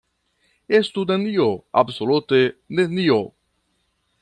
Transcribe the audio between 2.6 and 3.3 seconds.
nenio!